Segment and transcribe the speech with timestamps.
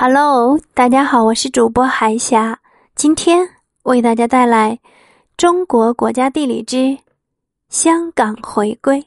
[0.00, 2.60] Hello，大家好，我是主播海霞，
[2.94, 3.48] 今天
[3.82, 4.78] 为大家带来
[5.36, 6.96] 《中国国家地理之
[7.68, 9.00] 香港回归》。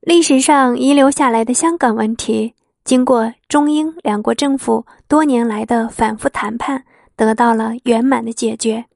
[0.00, 6.82] 历史上遗留下来的香港问题，经过中英两国政府多年来的反复谈判，
[7.16, 8.86] 得到了圆满的解决。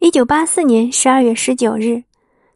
[0.00, 2.02] 一九八四年十二月十九日，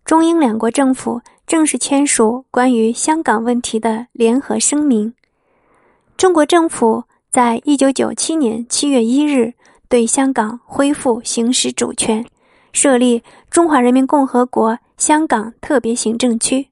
[0.04, 5.14] 中英两国政府正式签署关于香港问题的联合声明。
[6.18, 9.54] 中国政府在一九九七年七月一日
[9.88, 12.26] 对香港恢复行使主权，
[12.72, 16.70] 设立中华人民共和国香港特别行政区。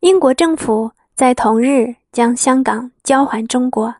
[0.00, 3.94] 英国政府在同日将香港交还中国，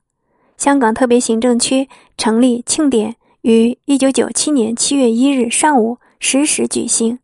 [0.58, 7.18] 香港特别行政区成立庆典于一九九七年七月一日上午十时举行。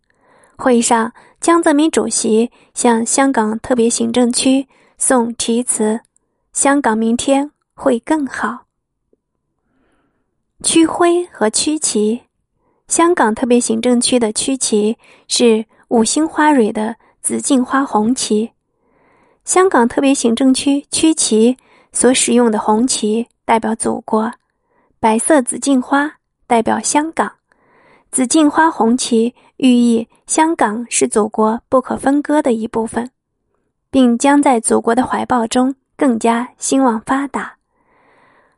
[0.56, 4.66] 会上，江泽民主席向香港特别行政区
[4.96, 6.00] 送题词。
[6.58, 8.64] 香港明天会更好。
[10.64, 12.22] 区徽和区旗，
[12.88, 18.50] 香港特别行政区的区旗是五星花蕊的紫荆花红旗。
[19.44, 21.56] 香港特别行政区区旗
[21.92, 24.32] 所使用的红旗代表祖国，
[24.98, 26.12] 白色紫荆花
[26.48, 27.34] 代表香港。
[28.10, 33.08] 紫荆花红旗寓意香港是祖国不可分割的一部分，
[33.92, 35.76] 并将在祖国的怀抱中。
[35.98, 37.56] 更加兴旺发达。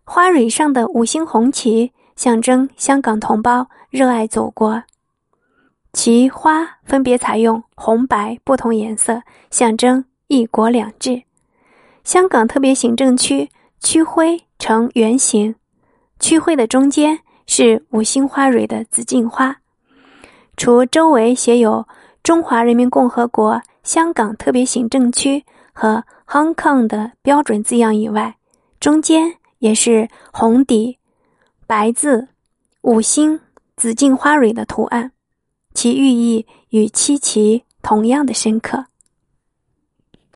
[0.05, 4.83] 花蕊上的五星红旗象征香港同胞热爱祖国，
[5.95, 11.23] 其花分别采用红白不同颜色，象征一国两制。
[12.05, 13.49] 香港特别行政区
[13.81, 15.55] 区徽呈圆形，
[16.19, 19.57] 区徽的中间是五星花蕊的紫荆花，
[20.59, 21.89] 除周围写有
[22.23, 26.05] “中华人民共和国香港特别行政区”和。
[26.33, 28.37] Hong Kong 的标准字样以外，
[28.79, 31.01] 中间也是红底
[31.67, 32.29] 白字
[32.83, 33.41] 五星
[33.77, 35.11] 紫荆花蕊的图案，
[35.75, 38.87] 其寓意与七旗同样的深刻。